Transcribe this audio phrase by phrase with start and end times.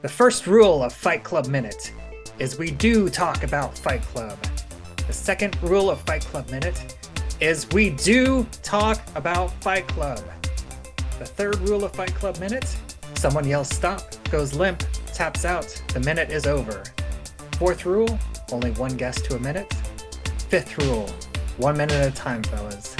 [0.00, 1.92] The first rule of Fight Club Minute
[2.38, 4.38] is we do talk about Fight Club.
[5.08, 6.96] The second rule of Fight Club Minute
[7.40, 10.22] is we do talk about Fight Club.
[11.18, 12.76] The third rule of Fight Club Minute
[13.16, 16.84] someone yells stop, goes limp, taps out, the minute is over.
[17.58, 18.20] Fourth rule
[18.52, 19.74] only one guest to a minute.
[20.48, 21.10] Fifth rule
[21.56, 22.94] one minute at a time, fellas.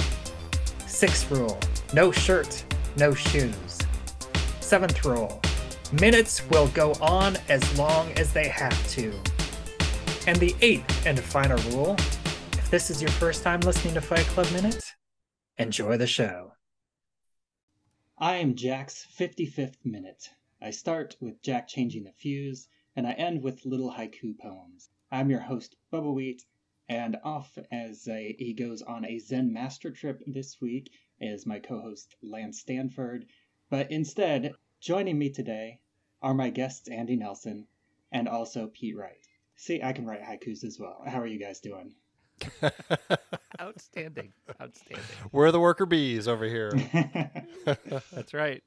[0.88, 1.60] Sixth rule
[1.92, 2.64] no shirt,
[2.96, 3.78] no shoes.
[4.58, 5.40] Seventh rule
[5.92, 9.12] minutes will go on as long as they have to.
[10.26, 11.96] And the eighth and final rule
[12.68, 14.84] if this is your first time listening to Fight Club Minute,
[15.56, 16.52] enjoy the show.
[18.18, 20.28] I am Jack's 55th minute.
[20.60, 24.90] I start with Jack changing the fuse, and I end with little haiku poems.
[25.10, 26.42] I'm your host, Bubbawheat,
[26.90, 31.60] and off as a, he goes on a Zen master trip this week is my
[31.60, 33.24] co host, Lance Stanford.
[33.70, 35.80] But instead, joining me today
[36.22, 37.66] are my guests, Andy Nelson
[38.12, 39.26] and also Pete Wright.
[39.56, 41.02] See, I can write haikus as well.
[41.06, 41.94] How are you guys doing?
[43.60, 44.32] Outstanding.
[44.60, 45.04] Outstanding.
[45.32, 46.70] We're the worker bees over here.
[48.12, 48.62] That's right.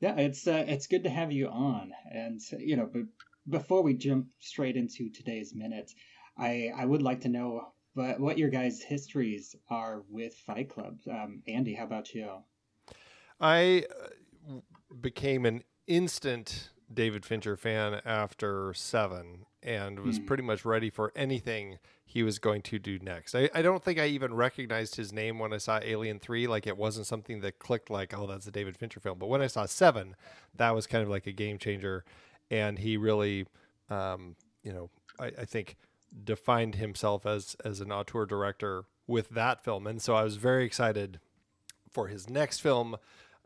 [0.00, 1.92] Yeah, it's uh, it's good to have you on.
[2.12, 3.02] And you know, but
[3.48, 5.90] before we jump straight into today's minute,
[6.38, 10.98] I I would like to know what what your guys' histories are with Fight Club.
[11.10, 12.28] Um, Andy, how about you?
[13.40, 14.08] I uh,
[15.00, 20.26] became an instant David Fincher fan after Seven and was mm.
[20.26, 23.34] pretty much ready for anything he was going to do next.
[23.34, 26.46] I, I don't think I even recognized his name when I saw Alien 3.
[26.46, 29.18] Like it wasn't something that clicked like, oh, that's a David Fincher film.
[29.18, 30.14] But when I saw Seven,
[30.54, 32.04] that was kind of like a game changer.
[32.50, 33.46] And he really,
[33.88, 35.76] um, you know, I, I think
[36.22, 39.86] defined himself as as an auteur director with that film.
[39.86, 41.18] And so I was very excited
[41.90, 42.96] for his next film.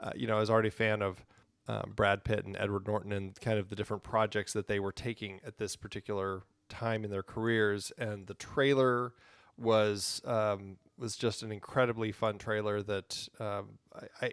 [0.00, 1.24] Uh, you know, I was already a fan of
[1.69, 4.92] um, Brad Pitt and Edward Norton and kind of the different projects that they were
[4.92, 7.92] taking at this particular time in their careers.
[7.98, 9.12] And the trailer
[9.56, 14.32] was um, was just an incredibly fun trailer that um, I, I,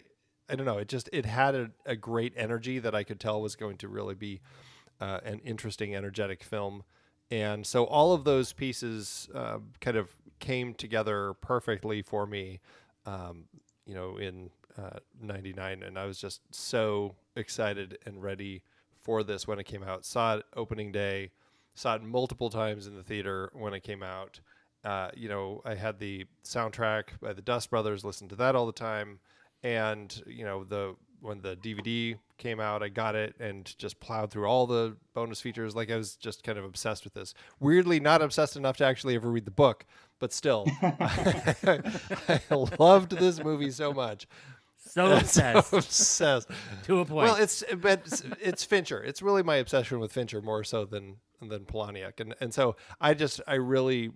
[0.49, 3.41] I don't know it just it had a, a, great energy that I could tell
[3.41, 4.41] was going to really be
[5.01, 6.83] uh, an interesting energetic film.
[7.31, 12.59] And so all of those pieces uh, kind of came together perfectly for me,
[13.05, 13.45] um,
[13.87, 18.61] you know, in uh, 99 and I was just so excited and ready
[19.01, 20.05] for this when it came out.
[20.05, 21.31] Saw it opening day,
[21.75, 24.39] saw it multiple times in the theater when it came out.
[24.83, 28.65] Uh, you know, I had the soundtrack by the Dust Brothers, listened to that all
[28.65, 29.19] the time.
[29.63, 34.29] And, you know, the when the DVD came out, I got it and just plowed
[34.29, 35.75] through all the bonus features.
[35.75, 37.33] Like I was just kind of obsessed with this.
[37.59, 39.85] Weirdly, not obsessed enough to actually ever read the book,
[40.19, 42.39] but still, I
[42.79, 44.27] loved this movie so much.
[44.95, 45.69] So obsessed.
[45.69, 46.49] so obsessed.
[46.83, 47.27] to a point.
[47.27, 49.03] Well, it's but it's, it's, Fincher.
[49.03, 53.13] It's really my obsession with Fincher more so than than Palahniuk, and and so I
[53.13, 54.11] just I really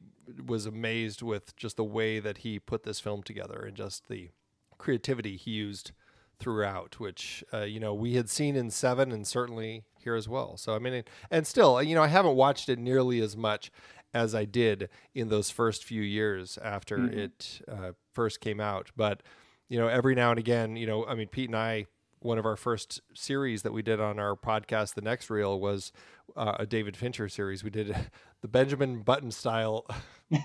[0.45, 4.29] was amazed with just the way that he put this film together and just the
[4.77, 5.91] creativity he used
[6.39, 10.55] throughout, which uh, you know we had seen in Seven and certainly here as well.
[10.55, 13.71] So I mean, and still, you know, I haven't watched it nearly as much
[14.13, 17.19] as I did in those first few years after mm-hmm.
[17.19, 19.21] it uh, first came out, but
[19.69, 21.85] you know, every now and again, you know, I mean, Pete and I,
[22.21, 25.93] one of our first series that we did on our podcast, the next reel was
[26.35, 27.63] uh, a David Fincher series.
[27.63, 27.95] We did
[28.41, 29.85] the Benjamin Button style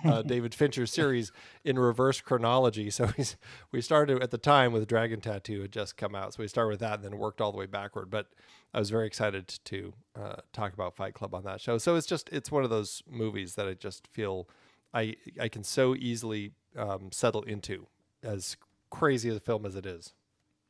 [0.05, 1.33] uh, David Fincher series
[1.65, 2.91] in reverse chronology.
[2.91, 3.25] So we,
[3.73, 6.35] we started at the time with Dragon Tattoo had just come out.
[6.35, 8.11] So we started with that and then worked all the way backward.
[8.11, 8.29] But
[8.73, 11.79] I was very excited to uh, talk about Fight Club on that show.
[11.79, 14.49] So it's just, it's one of those movies that I just feel
[14.93, 17.87] I, I can so easily um, settle into
[18.23, 18.57] as
[18.95, 20.13] crazy a film as it is.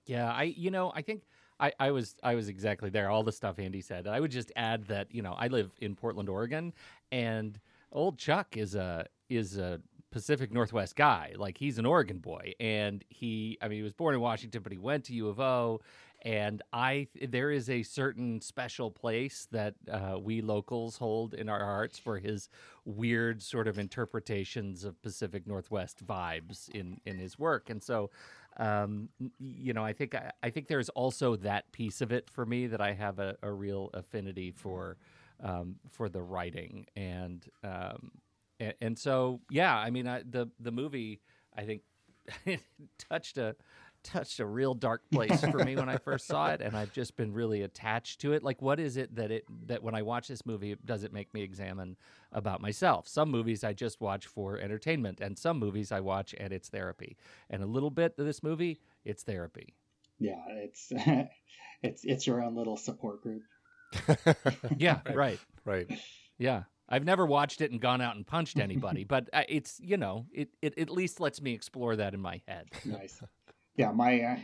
[0.06, 1.22] Yeah, I you know I think
[1.60, 3.08] I, I was I was exactly there.
[3.10, 4.06] All the stuff Andy said.
[4.06, 6.72] I would just add that you know I live in Portland, Oregon,
[7.12, 7.58] and
[7.92, 9.80] old Chuck is a is a
[10.10, 11.32] Pacific Northwest guy.
[11.36, 14.72] Like he's an Oregon boy, and he I mean he was born in Washington, but
[14.72, 15.80] he went to U of O,
[16.24, 21.60] and I there is a certain special place that uh, we locals hold in our
[21.60, 22.48] hearts for his
[22.84, 28.10] weird sort of interpretations of Pacific Northwest vibes in in his work, and so
[28.56, 32.46] um, you know I think I, I, think there's also that piece of it for
[32.46, 34.96] me that I have a, a real affinity for
[35.42, 36.86] um, for the writing.
[36.96, 38.12] And, um,
[38.60, 41.20] and and so yeah I mean I, the the movie
[41.56, 41.82] I think
[43.10, 43.56] touched a
[44.04, 47.16] touched a real dark place for me when I first saw it, and I've just
[47.16, 48.44] been really attached to it.
[48.44, 51.32] Like, what is it that it that when I watch this movie, does it make
[51.34, 51.96] me examine
[52.30, 53.08] about myself?
[53.08, 57.16] Some movies I just watch for entertainment, and some movies I watch and it's therapy.
[57.50, 59.74] And a little bit of this movie, it's therapy.
[60.18, 60.92] Yeah, it's
[61.82, 63.42] it's it's your own little support group.
[64.76, 65.38] yeah, right.
[65.64, 65.86] right.
[66.38, 66.64] Yeah.
[66.88, 70.26] I've never watched it and gone out and punched anybody, but uh, it's, you know,
[70.32, 72.68] it, it at least lets me explore that in my head.
[72.84, 73.22] nice.
[73.76, 74.36] Yeah, my uh,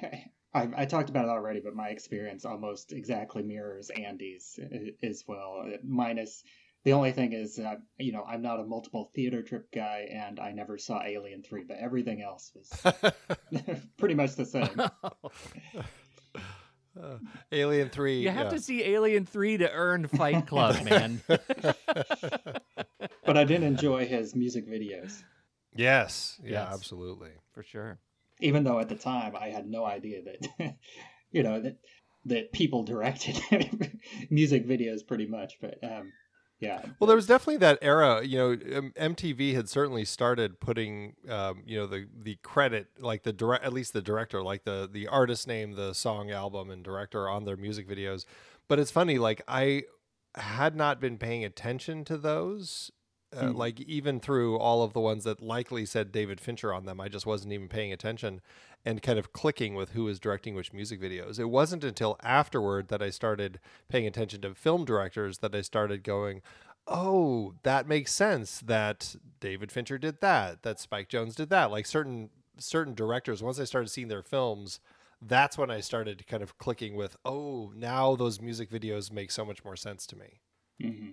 [0.53, 5.25] I, I talked about it already, but my experience almost exactly mirrors Andy's uh, as
[5.27, 5.65] well.
[5.85, 6.43] Minus
[6.83, 10.41] the only thing is, uh, you know, I'm not a multiple theater trip guy, and
[10.41, 12.73] I never saw Alien Three, but everything else was
[13.99, 14.81] pretty much the same.
[17.01, 17.19] Uh,
[17.53, 18.21] Alien Three.
[18.21, 18.51] You have yeah.
[18.51, 21.21] to see Alien 3 to earn Fight Club, man.
[21.29, 21.47] but
[23.37, 25.23] I did enjoy his music videos,
[25.75, 26.39] Yes.
[26.43, 26.65] Yeah.
[26.65, 26.75] Yes.
[26.75, 27.31] Absolutely.
[27.53, 28.01] For sure.
[28.41, 30.75] Even though at the time I had no idea that,
[31.31, 31.79] you know, that
[32.27, 33.41] that people directed
[34.31, 35.55] music videos pretty much.
[35.61, 36.13] But um,
[36.61, 38.23] yeah, Well, there was definitely that era.
[38.23, 43.33] You know, MTV had certainly started putting, um, you know, the the credit, like the
[43.33, 47.29] direct, at least the director, like the the artist name, the song, album, and director
[47.29, 48.27] on their music videos.
[48.69, 49.85] But it's funny, like I
[50.35, 52.91] had not been paying attention to those.
[53.35, 53.55] Uh, Mhm.
[53.55, 57.09] Like even through all of the ones that likely said David Fincher on them, I
[57.09, 58.41] just wasn't even paying attention
[58.85, 61.39] and kind of clicking with who was directing which music videos.
[61.39, 66.03] It wasn't until afterward that I started paying attention to film directors that I started
[66.03, 66.43] going,
[66.89, 71.71] oh, that makes sense that David Fincher did that, that Spike Jonze did that.
[71.71, 74.81] Like certain certain directors, once I started seeing their films,
[75.23, 79.45] that's when I started kind of clicking with, oh, now those music videos make so
[79.45, 80.41] much more sense to me.
[80.81, 81.13] hmm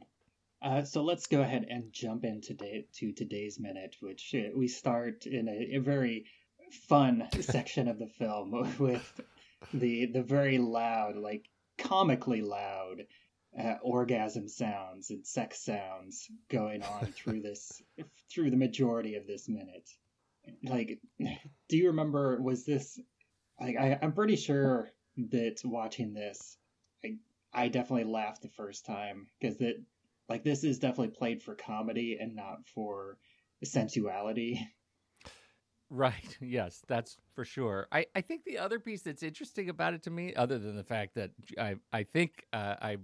[0.61, 4.67] Uh, so let's go ahead and jump into today, to today's minute, which uh, we
[4.67, 6.25] start in a, a very
[6.87, 9.21] fun section of the film with
[9.73, 13.05] the the very loud, like comically loud,
[13.59, 17.81] uh, orgasm sounds and sex sounds going on through this
[18.31, 19.89] through the majority of this minute.
[20.63, 22.41] Like, do you remember?
[22.41, 22.99] Was this
[23.59, 24.89] like I, I'm pretty sure
[25.31, 26.57] that watching this,
[27.03, 27.17] I
[27.53, 29.75] I definitely laughed the first time because that
[30.29, 33.17] like this is definitely played for comedy and not for
[33.63, 34.67] sensuality.
[35.89, 36.37] Right.
[36.41, 37.87] Yes, that's for sure.
[37.91, 40.83] I, I think the other piece that's interesting about it to me, other than the
[40.83, 42.97] fact that I I think uh, I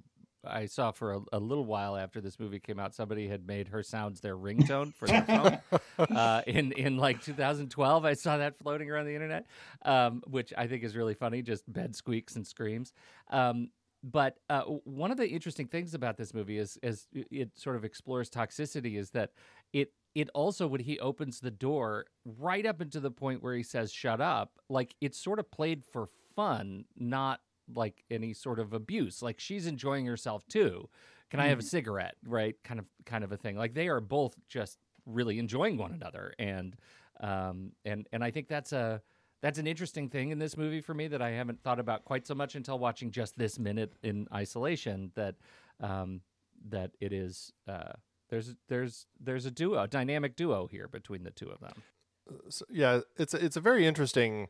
[0.46, 3.70] I saw for a, a little while after this movie came out, somebody had made
[3.70, 5.60] her sounds their ringtone for their phone.
[6.16, 9.46] uh, in in like 2012, I saw that floating around the internet,
[9.84, 11.42] um, which I think is really funny.
[11.42, 12.94] Just bed squeaks and screams.
[13.30, 13.70] Um,
[14.04, 17.86] but uh, one of the interesting things about this movie is, as it sort of
[17.86, 19.32] explores toxicity, is that
[19.72, 23.64] it it also when he opens the door right up into the point where he
[23.64, 27.40] says "shut up," like it's sort of played for fun, not
[27.74, 29.22] like any sort of abuse.
[29.22, 30.90] Like she's enjoying herself too.
[31.30, 32.16] Can I have a cigarette?
[32.26, 33.56] Right, kind of kind of a thing.
[33.56, 36.76] Like they are both just really enjoying one another, and
[37.22, 39.02] um and and I think that's a
[39.44, 42.26] that's an interesting thing in this movie for me that I haven't thought about quite
[42.26, 45.12] so much until watching just this minute in isolation.
[45.16, 45.36] That
[45.82, 46.22] um,
[46.70, 47.92] that it is uh,
[48.30, 51.74] there's there's there's a duo, a dynamic duo here between the two of them.
[52.48, 54.48] so, yeah, it's a- it's a very interesting,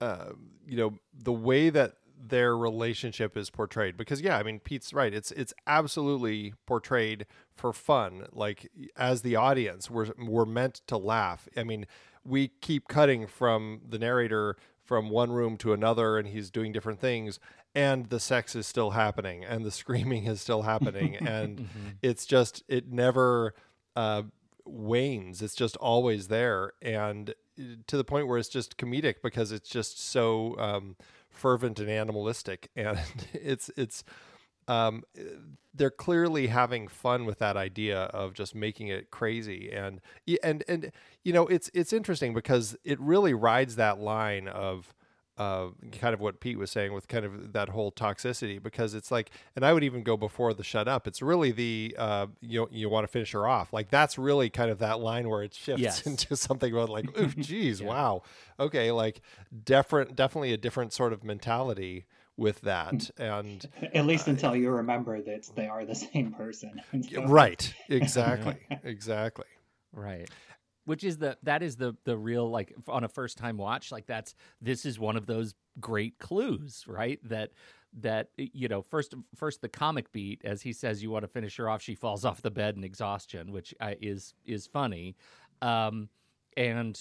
[0.00, 0.30] uh,
[0.64, 3.96] you know, the way that their relationship is portrayed.
[3.96, 5.12] Because yeah, I mean, Pete's right.
[5.12, 7.26] It's it's absolutely portrayed
[7.56, 8.26] for fun.
[8.32, 11.48] Like as the audience, we're we're meant to laugh.
[11.56, 11.86] I mean,
[12.26, 17.00] we keep cutting from the narrator from one room to another, and he's doing different
[17.00, 17.38] things.
[17.74, 21.68] And the sex is still happening, and the screaming is still happening, and
[22.02, 23.54] it's just it never
[23.94, 24.22] uh,
[24.64, 25.42] wanes.
[25.42, 29.68] It's just always there, and uh, to the point where it's just comedic because it's
[29.68, 30.96] just so um,
[31.28, 32.98] fervent and animalistic, and
[33.34, 34.04] it's it's
[34.68, 35.04] um,
[35.74, 40.00] they're clearly having fun with that idea of just making it crazy, and
[40.42, 40.90] and and
[41.22, 44.94] you know it's it's interesting because it really rides that line of
[45.38, 45.66] uh,
[46.00, 49.30] kind of what Pete was saying with kind of that whole toxicity because it's like,
[49.54, 51.06] and I would even go before the shut up.
[51.06, 53.70] It's really the uh, you you want to finish her off.
[53.70, 56.06] Like that's really kind of that line where it shifts Yes.
[56.06, 57.88] into something about like, ooh, geez, Yeah.
[57.88, 58.22] wow,
[58.58, 59.20] okay, like
[59.64, 62.06] different, definitely a different sort of mentality
[62.36, 66.80] with that, and At least until you remember that they are the same person.
[67.26, 69.46] right, exactly, exactly.
[69.92, 70.28] Right.
[70.84, 74.06] Which is the that is the the real like on a first time watch like
[74.06, 77.18] that's this is one of those great clues right?
[77.24, 77.50] That
[78.00, 81.56] that you know first first the comic beat as he says you want to finish
[81.56, 85.16] her off she falls off the bed in exhaustion which uh, is is funny.
[85.60, 86.08] Um
[86.56, 86.98] and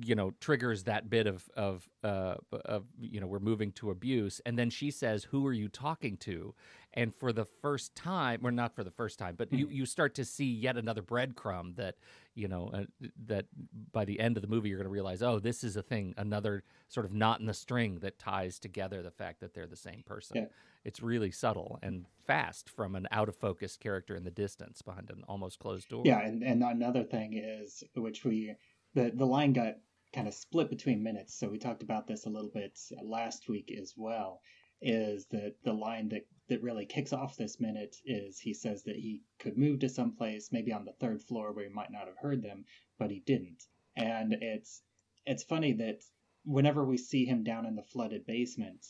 [0.00, 4.40] you know triggers that bit of of uh of you know we're moving to abuse.
[4.46, 6.54] And then she says who are you talking to?
[6.94, 10.14] And for the first time or not for the first time but you you start
[10.16, 11.96] to see yet another breadcrumb that
[12.34, 12.84] you know uh,
[13.26, 13.46] that
[13.92, 16.14] by the end of the movie you're going to realize oh this is a thing
[16.16, 19.76] another sort of knot in the string that ties together the fact that they're the
[19.76, 20.36] same person.
[20.36, 20.46] Yeah.
[20.84, 25.10] it's really subtle and fast from an out of focus character in the distance behind
[25.10, 26.02] an almost closed door.
[26.04, 28.54] Yeah, and, and another thing is which we
[28.98, 29.76] the the line got
[30.12, 33.48] kind of split between minutes, so we talked about this a little bit uh, last
[33.48, 34.40] week as well.
[34.82, 38.96] Is that the line that that really kicks off this minute is he says that
[38.96, 42.06] he could move to some place, maybe on the third floor where he might not
[42.06, 42.64] have heard them,
[42.98, 43.64] but he didn't.
[43.94, 44.82] And it's
[45.26, 46.02] it's funny that
[46.44, 48.84] whenever we see him down in the flooded basement,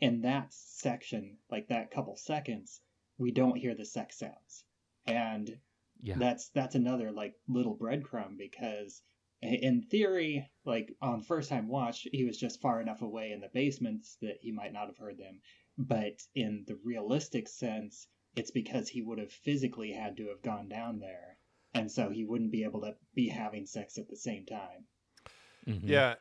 [0.00, 2.80] in that section, like that couple seconds,
[3.16, 4.64] we don't hear the sex sounds.
[5.06, 5.56] And
[6.02, 9.02] yeah that's that's another like little breadcrumb because
[9.42, 13.50] in theory like on first time watch he was just far enough away in the
[13.52, 15.40] basements that he might not have heard them
[15.76, 18.06] but in the realistic sense
[18.36, 21.36] it's because he would have physically had to have gone down there
[21.74, 24.86] and so he wouldn't be able to be having sex at the same time
[25.66, 25.82] Mhm.
[25.84, 26.14] Yeah.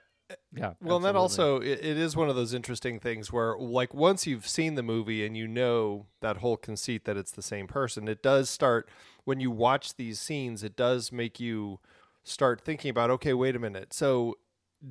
[0.56, 3.94] yeah Well, and that also it, it is one of those interesting things where, like,
[3.94, 7.68] once you've seen the movie and you know that whole conceit that it's the same
[7.68, 8.90] person, it does start
[9.24, 10.64] when you watch these scenes.
[10.64, 11.80] It does make you
[12.24, 13.94] start thinking about, okay, wait a minute.
[13.94, 14.38] So,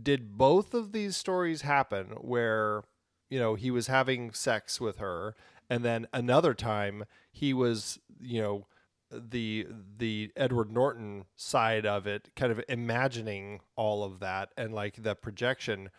[0.03, 2.85] did both of these stories happen where
[3.29, 5.35] you know he was having sex with her,
[5.69, 8.67] and then another time he was, you know,
[9.11, 9.67] the
[9.99, 15.15] the Edward Norton side of it, kind of imagining all of that and like the
[15.15, 15.91] projection.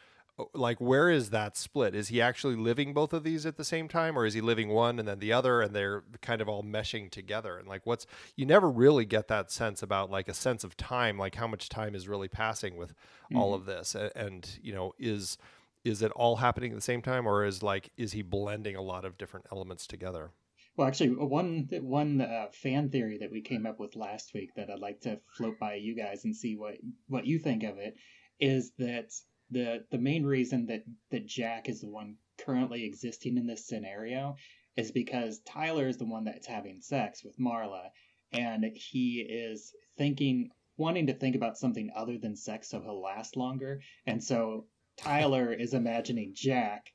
[0.41, 1.95] Uh, Like, where is that split?
[1.95, 4.69] Is he actually living both of these at the same time, or is he living
[4.69, 7.57] one and then the other, and they're kind of all meshing together?
[7.57, 8.05] And like, what's
[8.35, 11.69] you never really get that sense about like a sense of time, like how much
[11.69, 12.93] time is really passing with
[13.35, 15.37] all of this, and, and you know, is
[15.83, 18.81] is it all happening at the same time, or is like is he blending a
[18.81, 20.31] lot of different elements together?
[20.77, 24.69] well actually one one uh, fan theory that we came up with last week that
[24.69, 26.75] i'd like to float by you guys and see what
[27.07, 27.95] what you think of it
[28.39, 29.11] is that
[29.51, 34.35] the the main reason that that jack is the one currently existing in this scenario
[34.77, 37.89] is because tyler is the one that's having sex with marla
[38.31, 43.37] and he is thinking wanting to think about something other than sex so he'll last
[43.37, 43.81] longer.
[44.05, 44.65] And so
[44.97, 46.91] tyler is imagining jack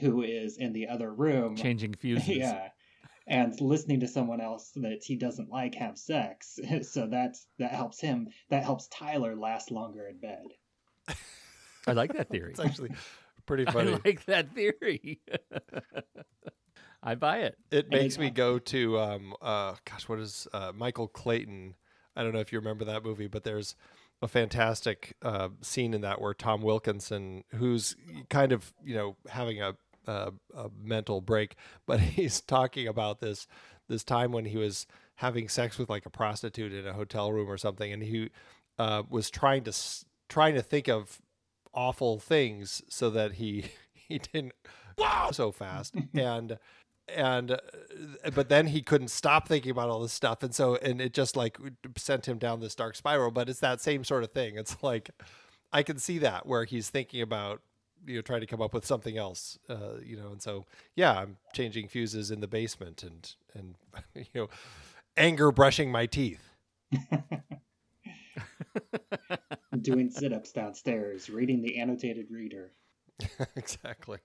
[0.00, 1.56] who is in the other room.
[1.56, 2.28] Changing fuses.
[2.36, 2.68] Yeah.
[3.28, 6.60] And listening to someone else that he doesn't like have sex.
[6.82, 10.44] So that's that helps him that helps tyler last longer in bed
[11.86, 12.50] i like that theory.
[12.50, 12.90] It's actually
[13.46, 13.92] pretty funny.
[13.94, 15.20] i like that theory.
[17.02, 17.56] I buy it.
[17.70, 21.74] It makes it- me go to um uh gosh what is uh Michael Clayton?
[22.16, 23.76] I don't know if you remember that movie but there's
[24.22, 27.94] a fantastic uh, scene in that where Tom Wilkinson who's
[28.30, 29.76] kind of you know having a,
[30.06, 31.54] a a mental break
[31.86, 33.46] but he's talking about this
[33.88, 37.48] this time when he was having sex with like a prostitute in a hotel room
[37.48, 38.30] or something and he
[38.78, 39.72] uh, was trying to
[40.28, 41.20] trying to think of
[41.76, 44.52] awful things so that he he didn't
[44.98, 45.30] wow!
[45.32, 45.94] so fast.
[46.14, 46.58] And
[47.08, 47.58] and uh,
[48.34, 50.42] but then he couldn't stop thinking about all this stuff.
[50.42, 51.58] And so and it just like
[51.96, 53.30] sent him down this dark spiral.
[53.30, 54.56] But it's that same sort of thing.
[54.56, 55.10] It's like
[55.72, 57.60] i can see that where he's thinking about
[58.06, 60.28] you know trying to come up with something else uh, you know.
[60.28, 60.64] And so
[60.94, 63.74] yeah i'm changing fuses in the basement and and
[64.14, 64.48] you know
[65.16, 66.52] anger brushing my teeth
[69.80, 72.72] doing sit-ups downstairs reading the annotated reader
[73.56, 74.18] exactly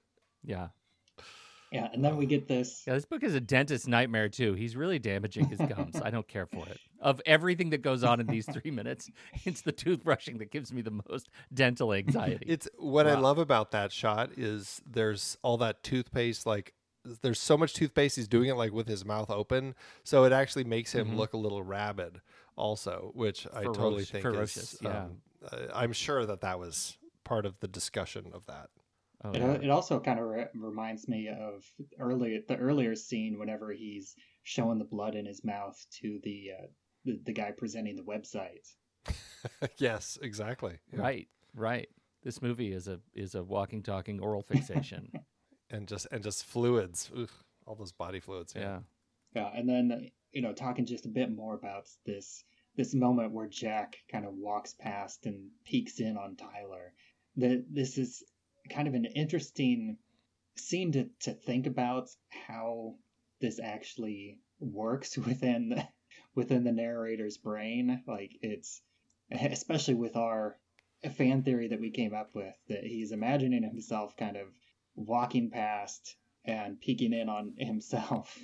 [0.44, 0.68] yeah
[1.72, 4.54] yeah and then we get this Yeah, this book is a dentist's nightmare too.
[4.56, 5.96] He's really damaging his gums.
[6.02, 6.78] I don't care for it.
[7.00, 9.10] Of everything that goes on in these three minutes,
[9.46, 12.46] it's the toothbrushing that gives me the most dental anxiety.
[12.48, 16.74] It's what I love about that shot is there's all that toothpaste like
[17.22, 20.64] there's so much toothpaste he's doing it like with his mouth open so it actually
[20.66, 21.18] makes him Mhm.
[21.18, 22.22] look a little rabid
[22.58, 25.06] also which I totally Feroci- think ferocious, is yeah.
[25.06, 25.22] um,
[25.52, 28.70] uh, I'm sure that that was part of the discussion of that
[29.24, 29.52] oh, it, yeah.
[29.54, 31.64] it also kind of re- reminds me of
[32.00, 36.68] earlier the earlier scene whenever he's showing the blood in his mouth to the uh,
[37.06, 38.68] the, the guy presenting the website
[39.78, 41.00] yes exactly Yeah.
[41.00, 41.90] Right, right.
[42.24, 45.12] This movie is a is a walking, talking oral fixation.
[45.72, 47.30] and just and just fluids Ugh,
[47.66, 48.80] all those body fluids yeah.
[49.34, 52.44] Yeah, and then you know, talking just a bit more about this
[52.76, 56.94] this moment where Jack kind of walks past and peeks in on Tyler.
[57.38, 58.24] That this is
[58.70, 59.98] kind of an interesting
[60.58, 62.10] scene to to think about
[62.48, 62.96] how
[63.40, 65.88] this actually works within the,
[66.36, 68.04] within the narrator's brain.
[68.08, 68.82] Like it's
[69.32, 70.58] especially with our
[71.16, 74.48] fan theory that we came up with that he's imagining himself kind of
[74.96, 78.38] walking past and peeking in on himself.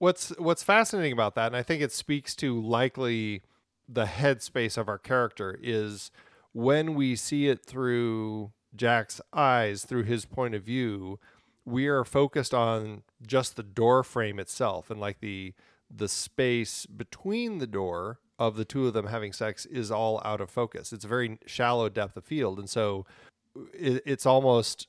[0.00, 3.42] What's what's fascinating about that, and I think it speaks to likely
[3.86, 6.10] the headspace of our character, is
[6.54, 11.18] when we see it through Jack's eyes, through his point of view,
[11.66, 15.52] we are focused on just the door frame itself and like the
[15.94, 20.40] the space between the door of the two of them having sex is all out
[20.40, 20.94] of focus.
[20.94, 23.04] It's a very shallow depth of field, and so
[23.74, 24.86] it, it's almost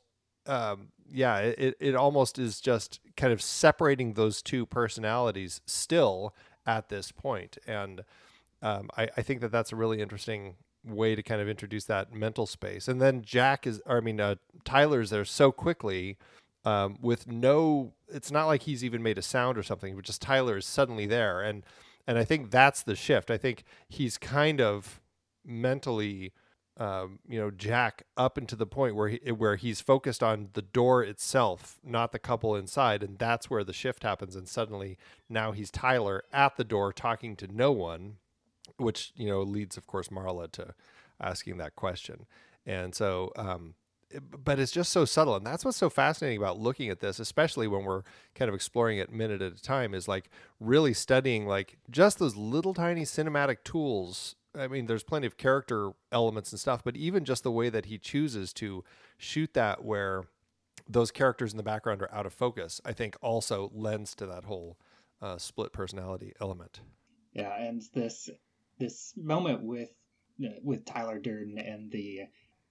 [0.47, 6.33] um, yeah, it, it almost is just kind of separating those two personalities still
[6.65, 7.57] at this point.
[7.67, 8.03] And
[8.61, 12.13] um, I, I think that that's a really interesting way to kind of introduce that
[12.13, 12.87] mental space.
[12.87, 16.17] And then Jack is, or I mean, uh, Tyler's there so quickly
[16.65, 20.21] um, with no, it's not like he's even made a sound or something, but just
[20.21, 21.41] Tyler is suddenly there.
[21.41, 21.63] And,
[22.07, 23.29] and I think that's the shift.
[23.29, 25.01] I think he's kind of
[25.45, 26.33] mentally
[26.81, 30.63] um, you know Jack up into the point where he where he's focused on the
[30.63, 34.35] door itself, not the couple inside, and that's where the shift happens.
[34.35, 34.97] And suddenly
[35.29, 38.15] now he's Tyler at the door talking to no one,
[38.77, 40.73] which you know leads, of course, Marla to
[41.21, 42.25] asking that question.
[42.65, 43.75] And so, um,
[44.43, 47.67] but it's just so subtle, and that's what's so fascinating about looking at this, especially
[47.67, 48.01] when we're
[48.33, 52.35] kind of exploring it minute at a time, is like really studying like just those
[52.35, 57.25] little tiny cinematic tools I mean, there's plenty of character elements and stuff, but even
[57.25, 58.83] just the way that he chooses to
[59.17, 60.23] shoot that, where
[60.89, 64.45] those characters in the background are out of focus, I think also lends to that
[64.45, 64.77] whole
[65.21, 66.81] uh, split personality element.
[67.33, 68.29] Yeah, and this
[68.77, 69.89] this moment with
[70.63, 72.21] with Tyler Durden and the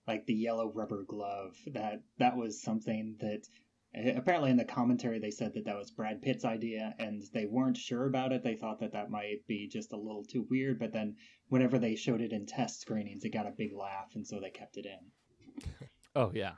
[0.06, 3.46] like the yellow rubber glove that that was something that
[3.94, 7.76] apparently in the commentary they said that that was Brad Pitt's idea and they weren't
[7.76, 8.42] sure about it.
[8.42, 11.16] They thought that that might be just a little too weird, but then
[11.48, 14.50] whenever they showed it in test screenings, it got a big laugh and so they
[14.50, 15.88] kept it in.
[16.14, 16.54] oh yeah.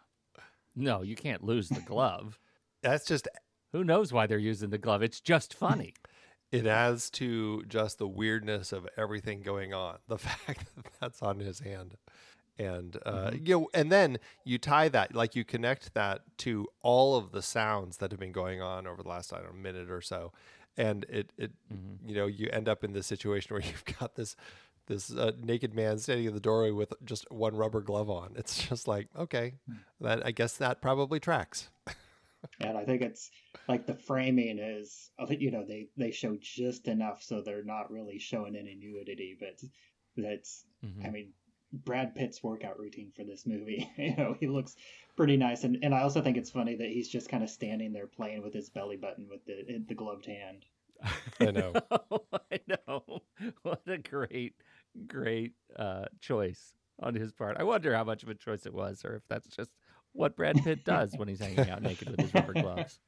[0.74, 2.38] No, you can't lose the glove.
[2.82, 3.28] That's just
[3.72, 5.02] who knows why they're using the glove.
[5.02, 5.94] It's just funny.
[6.52, 9.96] it adds to just the weirdness of everything going on.
[10.06, 11.96] The fact that that's on his hand
[12.58, 13.46] and uh, mm-hmm.
[13.46, 17.42] you know, and then you tie that, like you connect that to all of the
[17.42, 20.32] sounds that have been going on over the last I don't know minute or so,
[20.76, 22.08] and it it mm-hmm.
[22.08, 24.36] you know you end up in this situation where you've got this
[24.86, 28.34] this uh, naked man standing in the doorway with just one rubber glove on.
[28.36, 29.76] It's just like okay, hmm.
[30.00, 31.70] that I guess that probably tracks.
[32.60, 33.30] and I think it's
[33.68, 38.18] like the framing is, you know, they they show just enough so they're not really
[38.18, 39.60] showing any nudity, but
[40.16, 41.06] that's, mm-hmm.
[41.06, 41.32] I mean,
[41.72, 43.90] Brad Pitt's workout routine for this movie.
[43.96, 44.76] you know, he looks
[45.16, 47.92] pretty nice, and and I also think it's funny that he's just kind of standing
[47.92, 50.64] there playing with his belly button with the the gloved hand.
[51.40, 51.72] I know.
[52.52, 53.22] I know.
[53.62, 54.54] What a great,
[55.08, 57.56] great uh, choice on his part.
[57.58, 59.70] I wonder how much of a choice it was, or if that's just
[60.12, 63.00] what Brad Pitt does when he's hanging out naked with his rubber gloves.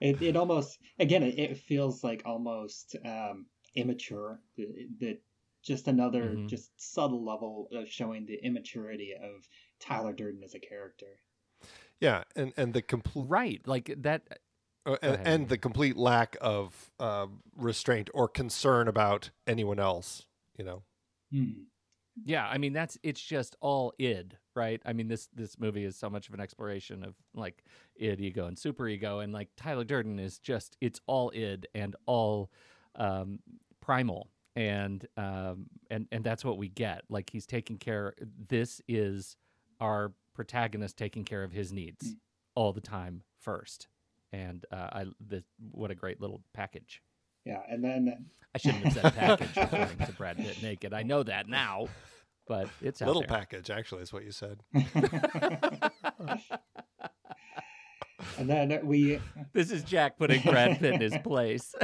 [0.00, 4.40] It, it almost again it, it feels like almost um, immature
[5.00, 5.18] that
[5.62, 6.46] just another mm-hmm.
[6.46, 9.48] just subtle level of showing the immaturity of
[9.80, 11.20] Tyler Durden as a character.
[12.00, 14.22] Yeah, and and the complete right like that.
[14.84, 20.26] Uh, and, and, the complete lack of uh, restraint or concern about anyone else,
[20.58, 20.82] you know.
[21.30, 21.52] Hmm.
[22.24, 24.82] Yeah, I mean that's it's just all id, right?
[24.84, 27.62] I mean this this movie is so much of an exploration of like
[27.96, 31.94] id, ego, and super ego, and like Tyler Durden is just it's all id and
[32.06, 32.50] all
[32.96, 33.38] um,
[33.80, 37.02] primal and um, and and that's what we get.
[37.08, 38.14] Like he's taking care.
[38.48, 39.36] This is
[39.80, 42.16] our protagonist taking care of his needs mm.
[42.54, 43.88] all the time first,
[44.32, 47.02] and uh, I this what a great little package.
[47.44, 50.92] Yeah, and then I shouldn't have said package referring to Brad Pitt naked.
[50.94, 51.88] I know that now,
[52.46, 53.28] but it's a little there.
[53.28, 53.70] package.
[53.70, 54.60] Actually, is what you said.
[58.38, 59.18] and then we.
[59.52, 61.74] This is Jack putting Brad Pitt in his place.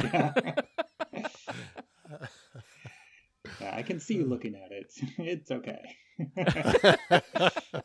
[3.68, 4.92] Yeah, I can see you looking at it.
[5.18, 5.96] It's okay.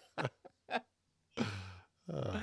[2.13, 2.39] uh,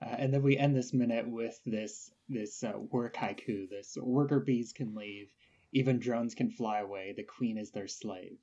[0.00, 3.68] and then we end this minute with this this uh, work haiku.
[3.68, 5.32] This worker bees can leave,
[5.72, 7.14] even drones can fly away.
[7.16, 8.38] The queen is their slave,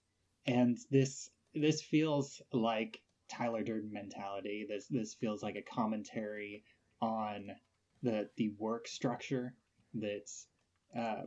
[0.46, 4.66] and this this feels like Tyler Durden mentality.
[4.68, 6.66] This this feels like a commentary
[7.02, 7.52] on
[8.04, 9.56] the the work structure
[9.94, 10.48] that's
[10.98, 11.24] uh,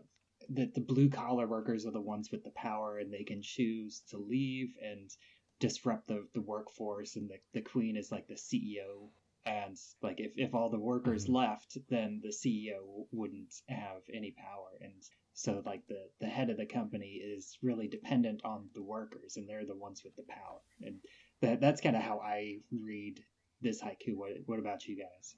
[0.51, 4.03] that the blue collar workers are the ones with the power and they can choose
[4.11, 5.11] to leave and
[5.61, 7.17] disrupt the, the workforce.
[7.17, 9.11] And the, the queen is like the ceo
[9.47, 11.35] and like if, if all the workers Mhm.
[11.35, 14.79] left then the ceo wouldn't have any power.
[14.81, 19.37] And so like the the head of the company is really dependent on the workers
[19.37, 20.61] and they're the ones with the power.
[20.83, 20.97] And
[21.41, 23.21] that that's kind of how i read
[23.61, 24.15] this haiku.
[24.15, 25.37] What what about you guys?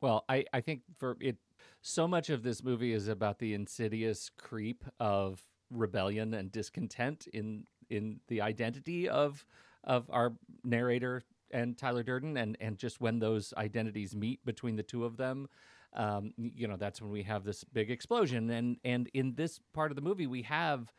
[0.00, 1.36] Well, I, I think for it,
[1.82, 7.64] so much of this movie is about the insidious creep of rebellion and discontent in
[7.88, 9.44] in the identity of
[9.84, 14.82] of our narrator and Tyler Durden, and and just when those identities meet between the
[14.82, 15.48] two of them,
[15.94, 18.50] um, you know, that's when we have this big explosion.
[18.50, 20.92] And and in this part of the movie, we have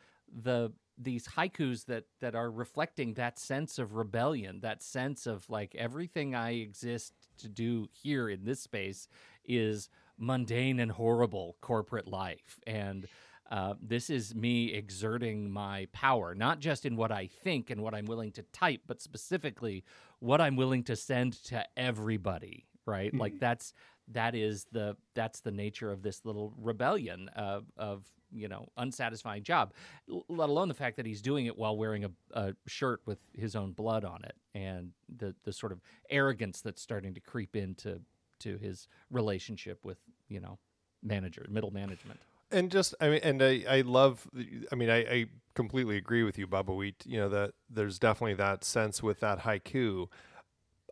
[0.43, 5.73] the these haikus that that are reflecting that sense of rebellion, that sense of like
[5.75, 9.07] everything I exist to do here in this space
[9.45, 9.89] is
[10.21, 13.07] mundane and horrible corporate life, and
[13.49, 17.93] uh, this is me exerting my power, not just in what I think and what
[17.93, 19.83] I'm willing to type, but specifically
[20.19, 22.67] what I'm willing to send to everybody.
[22.85, 23.39] Right, like Mhm.
[23.39, 23.73] that's
[24.07, 29.43] that is the that's the nature of this little rebellion of of you know unsatisfying
[29.43, 29.73] job
[30.07, 33.55] let alone the fact that he's doing it while wearing a, a shirt with his
[33.55, 35.79] own blood on it and the the sort of
[36.09, 38.01] arrogance that's starting to creep into
[38.41, 40.59] to his relationship with you know
[41.03, 42.19] manager middle management
[42.51, 44.27] and just I mean, and I I love.
[44.71, 45.25] I mean, I, I
[45.55, 47.05] completely agree with you, Bubbawheat.
[47.05, 50.07] You know that there's definitely that sense with that haiku.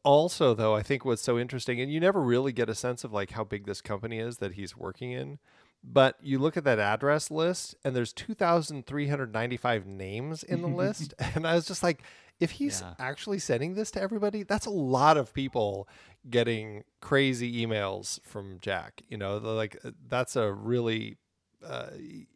[0.04, 3.12] Also, though, I think what's so interesting, and you never really get a sense of
[3.12, 5.40] like how big this company is that he's working in,
[5.84, 11.46] but you look at that address list, and there's 2,395 names in the list, and
[11.46, 12.02] I was just like,
[12.39, 12.93] if he's Yeah.
[12.99, 15.88] actually sending this to everybody, that's a lot of people
[16.30, 19.02] getting crazy emails from Jack.
[19.10, 21.17] You know, like uh, that's a really
[21.65, 21.89] uh,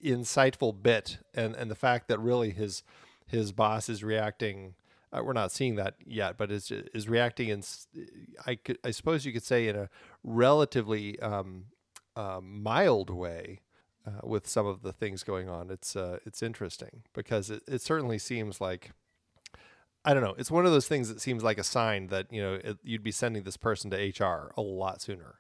[0.04, 2.84] insightful bit, and and the fact that really his
[3.28, 4.76] his boss is reacting.
[5.12, 7.64] Uh, we're not seeing that yet, but is is reacting in.
[8.46, 9.90] I could, I suppose you could say in a
[10.24, 11.66] relatively um,
[12.16, 13.60] uh, mild way.
[14.06, 17.82] Uh, with some of the things going on, it's uh, it's interesting because it, it
[17.82, 18.92] certainly seems like
[20.06, 20.36] I don't know.
[20.38, 23.04] It's one of those things that seems like a sign that you know it, you'd
[23.04, 25.36] be sending this person to HR a lot sooner.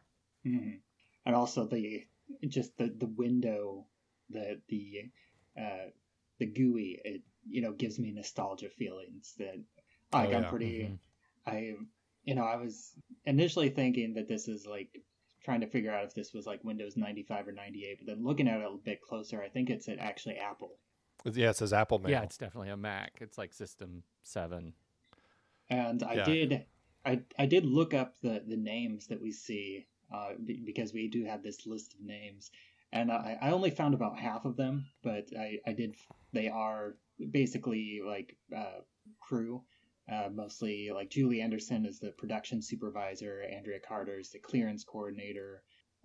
[0.45, 0.81] Mhm.
[1.25, 2.05] and also the
[2.47, 3.87] just the the window
[4.29, 5.09] the the
[5.57, 5.89] uh
[6.39, 9.55] the GUI it you know gives me nostalgia feelings that
[10.11, 10.49] like Oh, I'm yeah.
[10.49, 10.99] pretty Mhm.
[11.45, 11.75] I
[12.23, 12.93] you know I was
[13.25, 15.01] initially thinking that this is like
[15.43, 18.47] trying to figure out if this was like Windows 95 or 98 but then looking
[18.47, 20.77] at it a bit closer I think it's at actually Apple
[21.25, 22.11] Yeah, it says Apple Mail.
[22.11, 24.73] yeah it's definitely a mac it's like system 7
[25.69, 26.25] and I Yeah.
[26.25, 26.65] did
[27.05, 31.07] I I did look up the the names that we see uh, be- because we
[31.07, 32.51] do have this list of names,
[32.91, 35.95] and I, I only found about half of them, but I I did
[36.33, 36.95] they are
[37.31, 38.81] basically like uh,
[39.19, 39.63] crew.
[40.11, 45.63] Uh, mostly like Julie Anderson is the production supervisor, Andrea Carter is the clearance coordinator,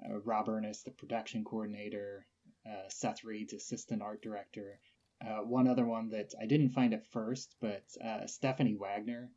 [0.09, 2.25] uh, Rob Ernest the production coordinator,
[2.65, 4.79] uh, Seth Reed's assistant art director.
[5.21, 9.31] Uh, one other one that I didn't find at first, but uh, Stephanie Wagner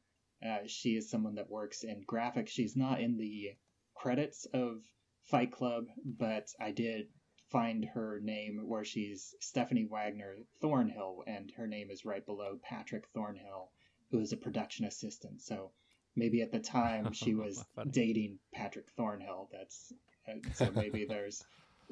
[0.46, 2.50] uh, she is someone that works in graphics.
[2.50, 3.52] She's not in the
[3.96, 4.82] credits of
[5.26, 7.08] Fight Club, but I did
[7.52, 13.04] find her name where she's Stephanie Wagner Thornhill, and her name is right below Patrick
[13.14, 13.70] Thornhill,
[14.10, 15.42] who is a production assistant.
[15.42, 15.72] So
[16.16, 19.50] maybe at the time she was dating Patrick Thornhill.
[19.52, 19.94] That's
[20.28, 21.44] uh, so maybe there's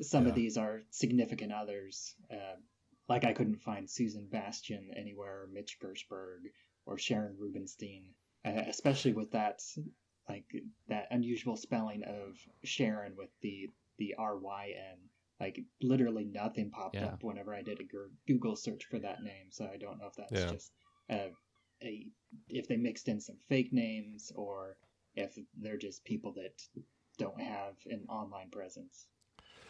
[0.01, 0.29] some Yeah.
[0.29, 2.15] of these are significant others.
[3.09, 6.51] Like I couldn't find Susan Bastian anywhere, or Mitch Gersberg,
[6.85, 8.03] or Sharyn Rubenstein,
[8.45, 9.61] uh, especially with that
[10.29, 10.45] like
[10.87, 14.97] that unusual spelling of Sharon with the the R Y N.
[15.39, 17.05] Like literally nothing popped Yeah.
[17.05, 17.83] up whenever I did a
[18.27, 19.47] Google search for that name.
[19.51, 20.51] So I don't know if that's Yeah.
[20.51, 20.71] just
[21.09, 21.29] uh,
[21.81, 22.07] a
[22.49, 24.77] if they mixed in some fake names or
[25.15, 26.61] if they're just people that
[27.17, 29.07] don't have an online presence.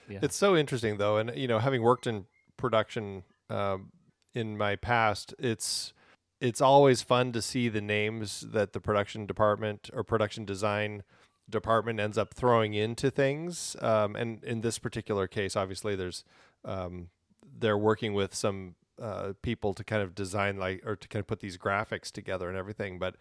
[0.10, 2.26] yeah It's so interesting though, and you know, having worked in
[2.60, 3.92] production um,
[4.36, 5.94] in my past, it's
[6.40, 11.04] it's always fun to see the names that the production department or production design
[11.50, 13.76] department ends up throwing into things.
[13.82, 16.24] Um, and in this particular case, obviously, there's
[16.64, 17.10] um,
[17.58, 21.28] they're working with some uh, people to kind of design like or to kind of
[21.28, 23.16] put these graphics together and everything, but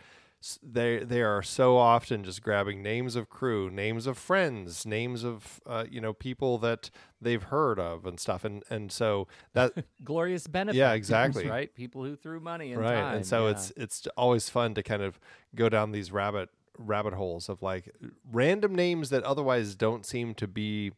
[0.63, 5.61] they they are so often just grabbing names of crew, names of friends, names of
[5.67, 9.73] uh, you know people that they've heard of and stuff, and and so that
[10.05, 11.49] glorious benefits Yeah, exactly.
[11.49, 11.75] right?
[11.75, 13.51] People who threw money and right, time and so yeah.
[13.53, 15.19] it's it's always fun to kind of
[15.55, 17.93] go down these rabbit rabbit holes of like
[18.31, 20.93] random names that otherwise don't seem to be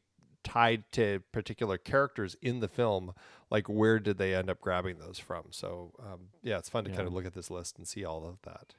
[0.44, 3.14] tied to particular characters in the film
[3.50, 5.44] like where did they end up grabbing those from?
[5.50, 8.26] So um, yeah it's fun to kind of look at this list and see all
[8.26, 8.74] of that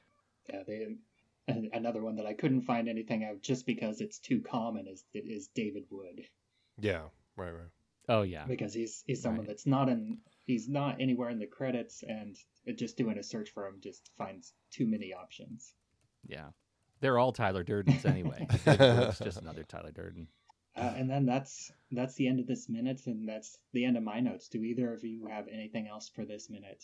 [0.48, 0.86] Yeah, they
[1.72, 5.48] another one that I couldn't find anything out just because it's too common is is
[5.54, 6.22] David Wood
[6.80, 7.02] Yeah,
[7.36, 7.70] right, right.
[8.08, 8.44] Oh yeah.
[8.46, 9.48] because he's he's someone Right.
[9.48, 12.36] that's not in he's not anywhere in the credits and
[12.76, 15.74] just doing a search for him just finds too many options.
[16.26, 16.48] Yeah.
[17.00, 18.46] They're all Tyler Durdens anyway.
[18.66, 20.28] it's just another Tyler Durden.
[20.76, 24.02] Uh, and then that's that's the end of this minute, and that's the end of
[24.04, 24.48] my notes.
[24.48, 26.82] Do either of you have anything else for this minute?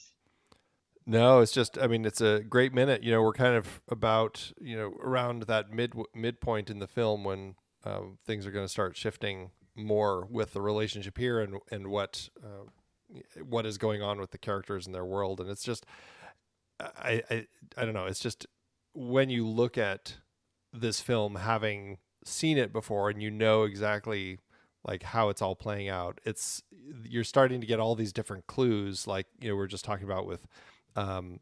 [1.08, 3.02] No, it's just I mean it's a great minute.
[3.02, 7.24] You know, we're kind of about you know around that mid midpoint in the film
[7.24, 11.86] when um, things are going to start shifting more with the relationship here and and
[11.86, 15.86] what uh, what is going on with the characters in their world, and it's just
[16.78, 17.46] I I
[17.78, 18.04] I don't know.
[18.04, 18.46] It's just
[18.92, 20.18] when you look at
[20.74, 24.38] this film having seen it before and you know exactly
[24.84, 26.62] like how it's all playing out it's
[27.04, 30.04] you're starting to get all these different clues like you know we are just talking
[30.04, 30.46] about with
[30.98, 31.40] um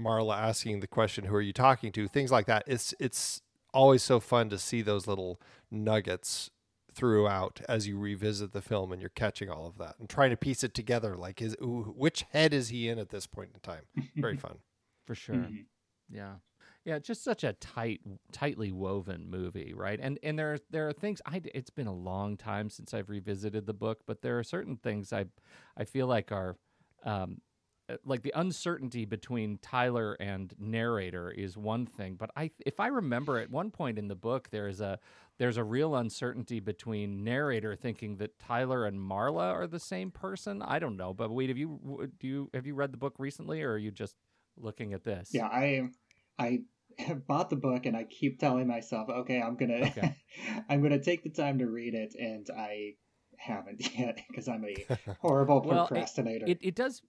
[0.00, 4.02] marla asking the question who are you talking to things like that it's it's always
[4.02, 6.50] so fun to see those little nuggets
[6.92, 10.36] throughout as you revisit the film and you're catching all of that and trying to
[10.36, 13.60] piece it together like is ooh, which head is he in at this point in
[13.60, 13.82] time
[14.16, 14.56] very fun
[15.06, 15.36] For sure.
[15.36, 15.66] Mhm.
[16.10, 16.34] Yeah.
[16.84, 18.00] Yeah, just such a tight,
[18.32, 19.98] tightly woven movie, right?
[20.00, 21.20] And and there are, there are things.
[21.26, 24.76] I it's been a long time since I've revisited the book, but there are certain
[24.76, 25.24] things I
[25.76, 26.56] I feel like are
[27.04, 27.40] um,
[28.04, 33.38] like the uncertainty between Tyler and narrator is one thing, but I if I remember
[33.38, 34.98] at one point in the book there is a
[35.38, 40.62] there's a real uncertainty between narrator thinking that Tyler and Marla are the same person.
[40.62, 43.62] I don't know, but wait, have you do you have you read the book recently,
[43.62, 44.16] or are you just
[44.56, 45.30] looking at this?
[45.32, 45.88] Yeah, I
[46.38, 46.60] I
[46.98, 50.14] have bought the book and I keep telling myself, okay, I'm gonna Okay.
[50.68, 52.94] I'm gonna take the time to read it, and I
[53.36, 54.86] haven't yet because I'm a
[55.20, 56.46] horrible Well, it- procrastinator.
[56.46, 57.02] it, it does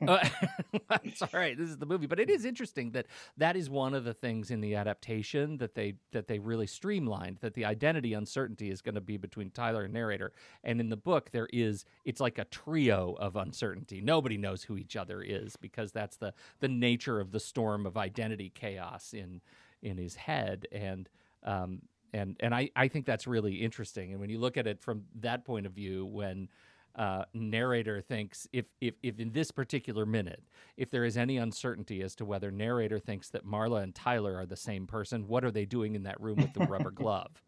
[0.08, 0.28] uh,
[1.04, 1.56] it's all right.
[1.56, 2.06] This is the movie.
[2.06, 5.74] But it is interesting that that is one of the things in the adaptation that
[5.74, 9.84] they that they really streamlined that the identity uncertainty is going to be between tyler
[9.84, 10.32] and narrator.
[10.62, 14.00] And in the book there is it's like a trio of uncertainty.
[14.00, 17.96] Nobody knows who each other is because that's the the nature of the storm of
[17.96, 19.40] identity chaos in
[19.82, 20.66] in his head.
[20.72, 21.08] And
[21.44, 24.12] um and and I, I think that's really interesting.
[24.12, 26.48] And when you look at it from that point of view when
[26.96, 30.44] uh, narrator thinks if, if if in this particular minute
[30.76, 34.46] if there is any uncertainty as to whether narrator thinks that Marla and Tyler are
[34.46, 37.42] the same person, what are they doing in that room with the rubber glove?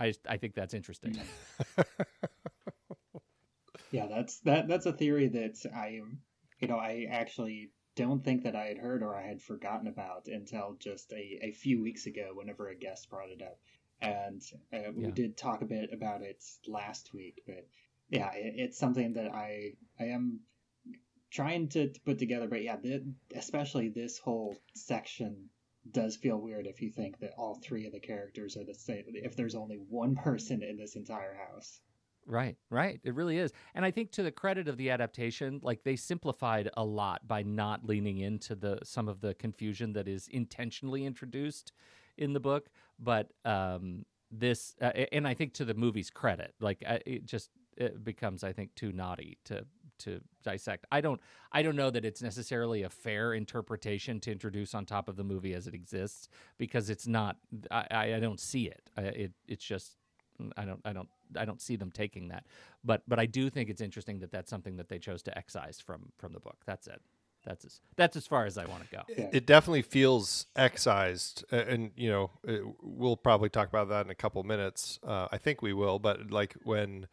[0.00, 1.16] I I think that's interesting.
[3.90, 4.68] Yeah, that's that.
[4.68, 6.00] That's a theory that I,
[6.60, 10.26] you know, I actually don't think that I had heard or I had forgotten about
[10.28, 13.58] until just a, a few weeks ago, whenever a guest brought it up,
[14.00, 15.10] and uh, we Yeah.
[15.10, 17.42] did talk a bit about it last week.
[17.46, 17.66] But
[18.10, 20.40] yeah, it, it's something that I I am
[21.30, 22.48] trying to, to put together.
[22.48, 25.48] But yeah, the, especially this whole section
[25.90, 29.04] does feel weird if you think that all three of the characters are the same.
[29.08, 31.80] If there's only one person in this entire house.
[32.26, 33.00] Right, right.
[33.04, 33.52] It really is.
[33.74, 37.42] And I think to the credit of the adaptation, like they simplified a lot by
[37.42, 41.72] not leaning into the some of the confusion that is intentionally introduced
[42.18, 42.68] in the book,
[42.98, 47.48] but um this uh, and I think to the movie's credit, like uh, it just
[47.78, 49.64] it becomes I think too naughty to
[50.00, 50.86] to dissect.
[50.92, 51.20] I don't
[51.52, 55.24] I don't know that it's necessarily a fair interpretation to introduce on top of the
[55.24, 57.36] movie as it exists because it's not
[57.70, 58.90] I I don't see it.
[58.96, 59.96] I, it it's just
[60.56, 62.44] I don't I don't I don't see them taking that.
[62.84, 65.80] But but I do think it's interesting that that's something that they chose to excise
[65.80, 66.58] from from the book.
[66.66, 67.00] That's it.
[67.44, 69.02] That's as that's as far as I want to go.
[69.08, 69.30] Yeah.
[69.32, 74.14] it definitely feels excised and you know it, we'll probably talk about that in a
[74.14, 77.06] couple minutes uh, i think we will but like when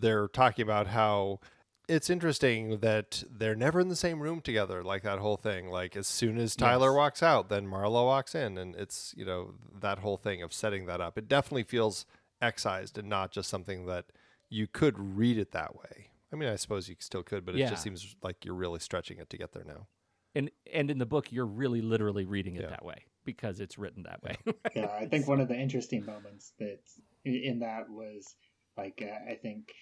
[0.00, 1.40] they're talking about how
[1.88, 5.96] it's interesting that they're never in the same room together like that whole thing like
[5.96, 6.96] as soon as tyler Yes.
[6.96, 10.86] walks out then marla walks in and it's you know that whole thing of setting
[10.86, 12.04] that up it definitely feels
[12.42, 14.06] excised and not just something that
[14.50, 17.58] you could read it that way i mean i suppose you still could but it
[17.58, 17.70] Yeah.
[17.70, 19.86] just seems like you're really stretching it to get there now
[20.34, 22.68] And and in the book you're really literally reading it Yeah.
[22.70, 24.36] that way because it's written that way.
[24.74, 26.80] yeah, I think one of the interesting moments that
[27.26, 28.36] in that was
[28.76, 29.72] like uh, I think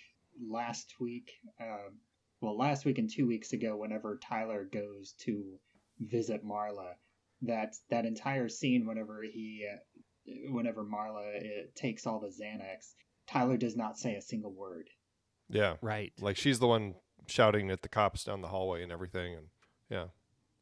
[0.41, 1.99] last week, um,
[2.41, 5.59] well, last week and two weeks ago, whenever Tyler goes to
[6.01, 6.95] visit Marla,
[7.43, 12.95] that that entire scene, whenever he, uh, whenever Marla uh, takes all the Xanax,
[13.27, 14.89] Tyler does not say a single word.
[15.49, 16.13] yeah right.
[16.21, 16.95] Like she's the one
[17.27, 19.35] shouting at the cops down the hallway and everything.
[19.35, 19.47] And
[19.91, 20.07] yeah,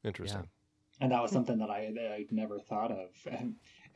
[0.05, 0.49] interesting.
[1.01, 3.09] and that was something that I that I'd never thought of,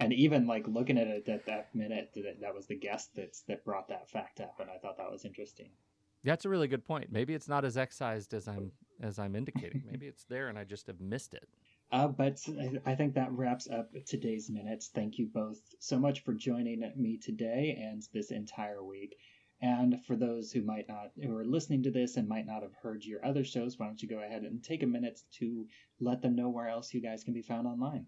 [0.00, 3.42] and, even like looking at it at that minute, that, that was the guest that's
[3.42, 5.70] that brought that fact up, and I thought that was interesting.
[6.24, 7.12] That's a really good point.
[7.12, 9.84] Maybe it's not as excised as I'm as I'm indicating.
[9.90, 11.48] Maybe it's there and I just have missed it.
[11.90, 12.38] Uh, but
[12.84, 14.90] I think that wraps up today's minutes.
[14.94, 19.16] Thank you both so much for joining me today and this entire week.
[19.62, 22.74] And for those who might not, who are listening to this and might not have
[22.74, 25.66] heard your other shows, why don't you go ahead and take a minute to
[25.98, 28.04] let them know where else you guys can be found online?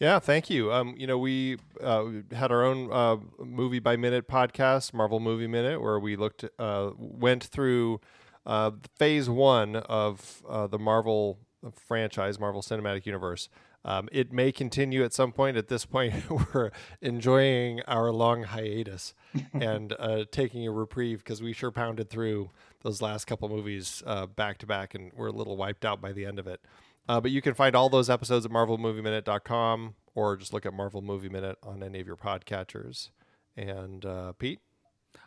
[0.00, 0.72] Yeah, thank you.
[0.72, 5.48] Um, you know, we uh, had our own uh, movie by minute podcast, Marvel Movie
[5.48, 8.00] Minute, where we looked, uh, went through
[8.46, 11.40] uh, phase one of uh, the Marvel
[11.74, 13.48] franchise, Marvel Cinematic Universe.
[13.84, 15.56] Um, it may continue at some point.
[15.56, 16.14] At this point,
[16.54, 16.70] we're
[17.02, 19.14] enjoying our long hiatus
[19.52, 22.50] and uh, taking a reprieve because we sure pounded through
[22.82, 24.04] those last couple movies
[24.36, 26.60] back to back, and we're a little wiped out by the end of it.
[27.08, 31.00] Uh, but you can find all those episodes at marvelmovieminute.com or just look at Marvel
[31.00, 33.10] Movie Minute on any of your podcatchers.
[33.56, 34.60] And uh, Pete?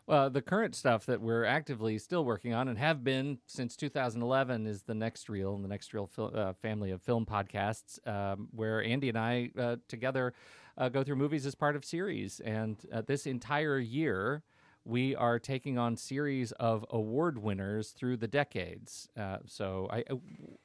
[0.05, 4.67] Well, the current stuff that we're actively still working on and have been since 2011
[4.67, 8.49] is the Next Reel and the Next Reel fil- uh, family of film podcasts, um,
[8.51, 10.33] where Andy and I uh, together
[10.77, 12.39] uh, go through movies as part of series.
[12.41, 14.43] And uh, this entire year,
[14.85, 19.09] we are taking on series of award winners through the decades.
[19.17, 20.15] Uh, so, I, uh,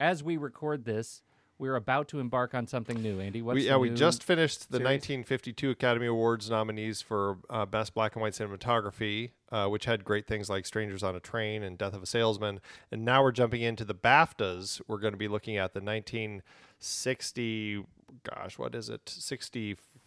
[0.01, 1.23] as we record this,
[1.59, 3.21] we're about to embark on something new.
[3.21, 4.85] Andy, what's we, yeah, we just finished the series?
[4.85, 10.27] 1952 Academy Awards nominees for uh, Best Black and White Cinematography, uh, which had great
[10.27, 12.61] things like Strangers on a Train and Death of a Salesman.
[12.93, 14.83] And now we're jumping into the BAFTAs.
[14.87, 17.85] We're going to be looking at the 1960,
[18.23, 19.07] gosh, what is it?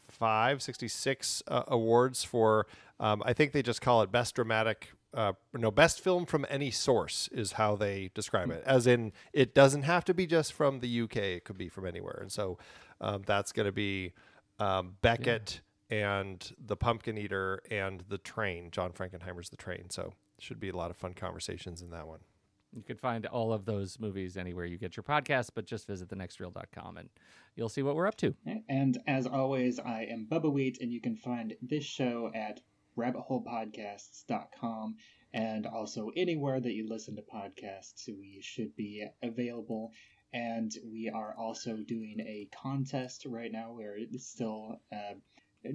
[0.10, 2.67] 65, 66 uh, awards for,
[3.00, 6.69] um, I think they just call it Best Dramatic uh, no, best film from any
[6.69, 8.62] source is how they describe it.
[8.63, 11.88] As in, it doesn't have to be just from the UK; it could be from
[11.88, 12.19] anywhere.
[12.22, 12.60] And so,
[13.02, 14.13] um, that's going to be
[14.60, 16.19] um, Becket yeah.
[16.19, 18.69] and the Pumpkin Eater and the Train.
[18.69, 19.89] John Frankenheimer's The Train.
[19.89, 22.19] So, should be a lot of fun conversations in that one.
[22.75, 26.10] You can find all of those movies anywhere you get your podcast, but just visit
[26.10, 27.10] thenextreel.com and
[27.55, 28.36] you'll see what we're up to.
[28.67, 32.62] And as always, I am Bubbawheat, and you can find this show at
[32.97, 34.95] rabbitholepodcasts.com
[35.34, 39.91] and also anywhere that you listen to podcasts we should be available
[40.34, 45.13] and we are also doing a contest right now we're still uh,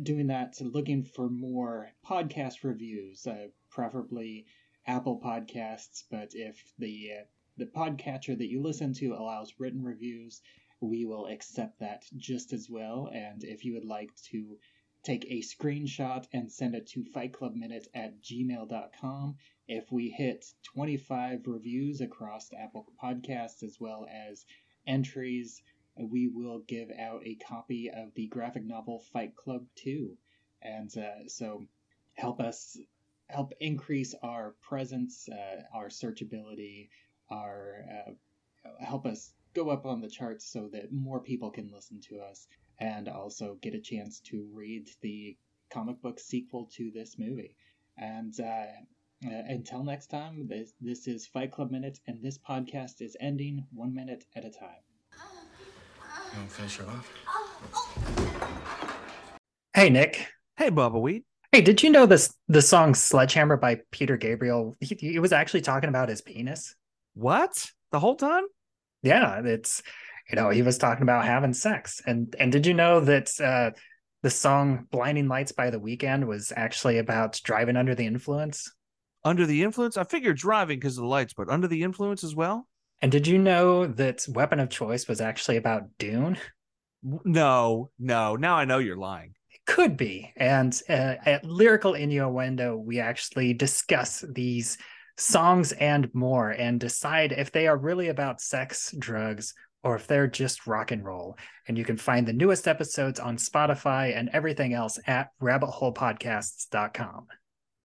[0.03, 4.45] doing that looking for more podcast reviews uh, preferably
[4.87, 7.25] apple podcasts but if the uh,
[7.57, 10.41] the podcatcher that you listen to allows written reviews
[10.81, 14.59] we will accept that just as well and if you would like to
[15.05, 19.37] take a screenshot and send it to fightclubminute at gmail.com.
[19.69, 24.47] If we hit 25 reviews across Apple Podcasts as well as
[24.87, 25.63] entries,
[25.97, 30.17] we will give out a copy of the graphic novel Fight Club 2.
[30.63, 31.67] And uh, so
[32.15, 32.77] help us
[33.35, 36.89] help increase our presence, uh, our searchability,
[37.31, 38.13] our uh,
[38.79, 42.47] help us go up on the charts so that more people can listen to us
[42.79, 45.37] and also get a chance to read the
[45.71, 47.57] comic book sequel to this movie.
[47.99, 48.67] And uh,
[49.27, 53.65] uh, until next time, this, this is Fight Club Minute, and this podcast is ending
[53.73, 54.83] one minute at a time.
[56.33, 57.11] You want to finish her off?
[59.75, 60.29] Hey, Nick.
[60.57, 61.23] Hey, Bubbawheat.
[61.55, 64.77] Hey, did you know this the song Sledgehammer by Peter Gabriel?
[64.81, 66.75] He, he was actually talking about his penis.
[67.15, 67.71] What?
[67.93, 68.43] The whole time?
[69.05, 69.81] Yeah, it's
[70.29, 72.03] you know, he was talking about having sex.
[72.05, 73.71] And and did you know that uh,
[74.23, 78.75] the song "Blinding Lights" by The Weeknd was actually about driving under the influence?
[79.23, 79.97] Under the influence?
[79.97, 82.67] I figured driving because of the lights, but under the influence as well.
[83.01, 86.37] And did you know that "Weapon of Choice" was actually about Dune?
[87.05, 88.35] No, no.
[88.35, 89.34] Now I know you're lying.
[89.67, 90.33] Could be.
[90.37, 94.77] And uh, at Lyrical Innuendo, we actually discuss these
[95.17, 100.27] songs and more and decide if they are really about sex, drugs, or if they're
[100.27, 101.39] just rock and roll.
[101.69, 107.27] And you can find the newest episodes on Spotify and everything else at rabbitholepodcasts.com.